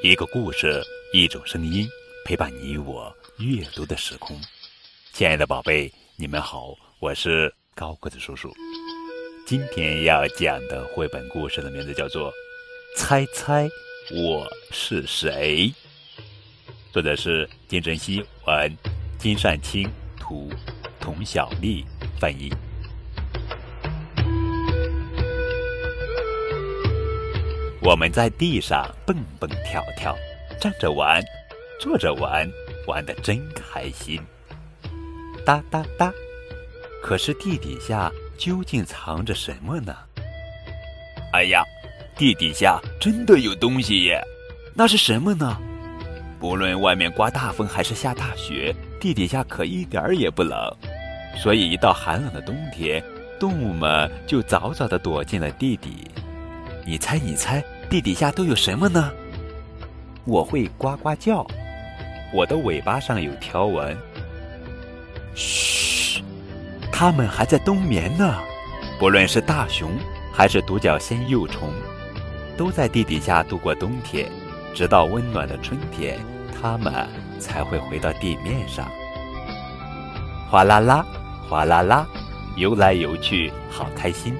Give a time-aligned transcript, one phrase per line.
[0.00, 0.80] 一个故事，
[1.12, 1.88] 一种声音，
[2.24, 4.40] 陪伴你我阅读的时空。
[5.12, 8.54] 亲爱的宝贝，你们好，我是高个子叔叔。
[9.44, 12.30] 今天要讲的绘本故事的名字叫做
[12.96, 13.68] 《猜猜
[14.12, 15.66] 我是谁》，
[16.92, 18.78] 作者是金晨曦，文
[19.18, 20.48] 金善清，图
[21.00, 21.84] 童小丽
[22.20, 22.52] 翻译。
[27.88, 30.14] 我们在地上蹦蹦跳跳，
[30.60, 31.24] 站着玩，
[31.80, 32.46] 坐着玩，
[32.86, 34.20] 玩得真开心。
[35.42, 36.12] 哒哒哒！
[37.02, 39.96] 可是地底下究竟藏着什么呢？
[41.32, 41.64] 哎呀，
[42.14, 44.22] 地底下真的有东西耶！
[44.74, 45.58] 那是什么呢？
[46.38, 50.60] 不论外面刮大风还是下大雪，地底下可一点儿也不冷。
[51.38, 53.02] 所以一到寒冷的冬天，
[53.40, 56.06] 动物们就早早的躲进了地底。
[56.84, 57.64] 你猜，你猜？
[57.90, 59.10] 地底下都有什么呢？
[60.26, 61.46] 我会呱呱叫，
[62.34, 63.96] 我的尾巴上有条纹。
[65.34, 66.22] 嘘，
[66.92, 68.38] 它们还在冬眠呢。
[68.98, 69.90] 不论是大熊
[70.30, 71.70] 还是独角仙幼虫，
[72.58, 74.30] 都在地底下度过冬天，
[74.74, 76.18] 直到温暖的春天，
[76.60, 76.92] 它们
[77.38, 78.86] 才会回到地面上。
[80.50, 81.06] 哗啦啦，
[81.48, 82.06] 哗啦啦，
[82.54, 84.36] 游来游去，好开心。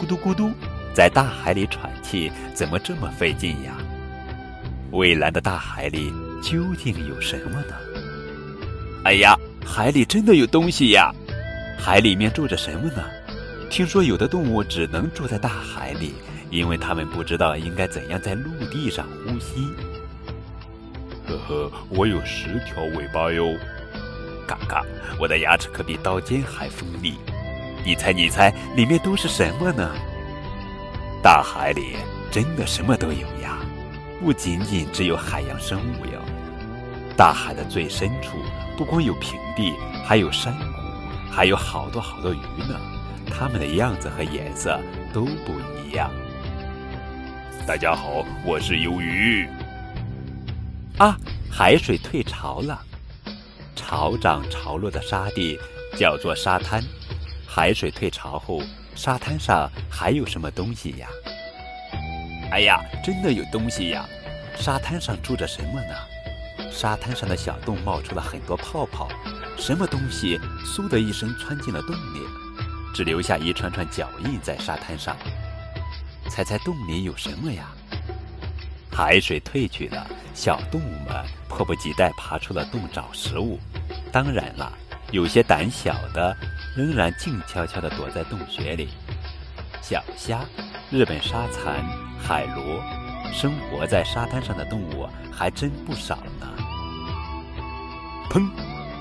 [0.00, 0.52] 咕嘟咕嘟。
[0.94, 3.76] 在大海里喘气，怎么这么费劲呀？
[4.90, 6.12] 蔚蓝的大海里
[6.42, 7.74] 究竟有什么呢？
[9.04, 9.34] 哎呀，
[9.64, 11.10] 海里真的有东西呀！
[11.78, 13.02] 海里面住着什么呢？
[13.70, 16.12] 听说有的动物只能住在大海里，
[16.50, 19.66] 因为它们不知道应该怎样在陆地上呼吸。
[21.26, 23.56] 呵呵，我有十条尾巴哟！
[24.46, 24.84] 嘎嘎，
[25.18, 27.14] 我的牙齿可比刀尖还锋利。
[27.84, 29.90] 你猜，你猜，里面都是什么呢？
[31.22, 31.94] 大海里
[32.32, 33.56] 真的什么都有呀，
[34.20, 36.20] 不仅仅只有海洋生物哟。
[37.16, 38.38] 大海的最深处
[38.76, 39.72] 不光有平地，
[40.04, 40.82] 还有山谷，
[41.30, 42.76] 还有好多好多鱼呢。
[43.30, 44.80] 它们的样子和颜色
[45.12, 45.52] 都不
[45.86, 46.10] 一样。
[47.68, 49.46] 大家好，我是鱿鱼。
[50.98, 51.16] 啊，
[51.48, 52.82] 海水退潮了，
[53.76, 55.56] 潮涨潮落的沙地
[55.96, 56.82] 叫做沙滩。
[57.46, 58.60] 海水退潮后。
[58.94, 61.08] 沙滩上还有什么东西呀？
[62.50, 64.06] 哎呀，真的有东西呀！
[64.56, 66.70] 沙滩上住着什么呢？
[66.70, 69.08] 沙滩上的小洞冒出了很多泡泡，
[69.56, 72.20] 什么东西嗖的一声穿进了洞里，
[72.94, 75.16] 只留下一串串脚印在沙滩上。
[76.28, 77.72] 猜猜洞里有什么呀？
[78.92, 83.58] 海水退去了，小动物们迫不及待爬出了洞找食物。
[84.12, 84.70] 当然了，
[85.10, 86.36] 有些胆小的。
[86.74, 88.88] 仍然静悄悄地躲在洞穴里。
[89.80, 90.40] 小虾、
[90.90, 91.84] 日本沙蚕、
[92.18, 92.80] 海螺，
[93.32, 96.46] 生活在沙滩上的动物还真不少呢。
[98.30, 98.48] 砰！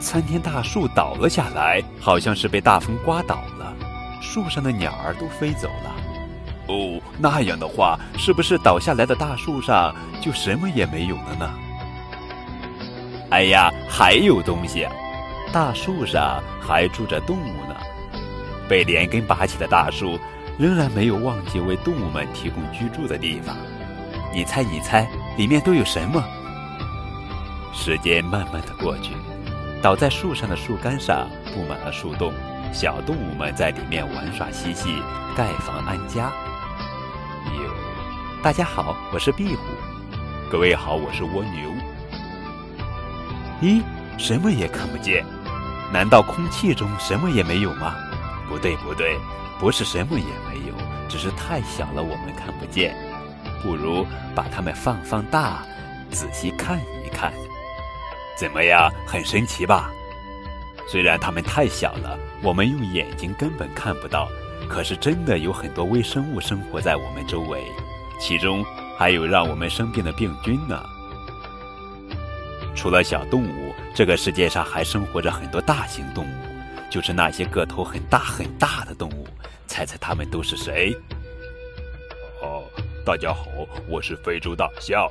[0.00, 3.72] 参天大树倒了下来，好像是被大风刮倒了，
[4.20, 5.94] 树上的鸟儿都飞走了。
[6.66, 11.54] 哦，那样的话，是不是倒下来的大树上就什么也没有了呢？
[13.30, 14.88] 哎呀，还有东西！
[15.52, 17.76] 大树上还住着动物呢，
[18.66, 20.18] 被连根拔起的大树
[20.58, 23.54] 仍然没有忘记为动物们提供居住的地方。
[24.32, 26.24] 你猜，你猜，里面都有什么？
[27.74, 29.12] 时间慢慢的过去，
[29.82, 32.32] 倒在树上的树干上布满了树洞，
[32.72, 35.02] 小动物们在里面玩耍嬉戏，
[35.36, 36.32] 盖房安家。
[37.58, 37.70] 哟，
[38.42, 39.62] 大家好，我是壁虎。
[40.50, 41.70] 各位好，我是蜗牛。
[43.60, 43.82] 咦，
[44.16, 45.22] 什么也看不见。
[45.92, 47.94] 难道空气中什么也没有吗？
[48.48, 49.18] 不对，不对，
[49.60, 50.74] 不是什么也没有，
[51.08, 52.96] 只是太小了，我们看不见。
[53.62, 55.62] 不如把它们放放大，
[56.10, 57.32] 仔细看一看，
[58.36, 58.90] 怎么样？
[59.06, 59.90] 很神奇吧？
[60.88, 64.28] 虽然它们太小了，我们用眼睛根本看不到，
[64.68, 67.62] 可是真的有很多微生物生活在我们周围，
[68.18, 68.64] 其中
[68.98, 70.82] 还有让我们生病的病菌呢。
[72.74, 76.34] 除了小动物，这个世界上还生活着很多大型动物，
[76.90, 79.26] 就是那些个头很大很大的动物。
[79.66, 80.96] 猜猜它们都是谁？
[82.40, 82.64] 哦，
[83.04, 83.44] 大家好，
[83.86, 85.06] 我是非洲大象。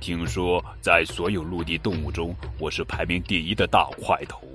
[0.00, 4.46] 听说在所有陆地动物中，我是排名第一的大块头。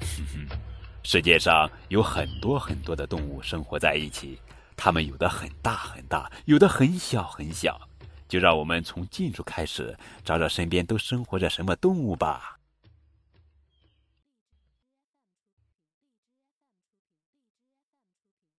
[0.00, 0.56] 哼哼，
[1.04, 4.40] 世界上有很多很多的动物生活在一起，
[4.76, 7.80] 它们有的很大很大，有的很小很小。
[8.28, 12.55] 就让我们从近处开始，找找身边都生活着什么动物吧。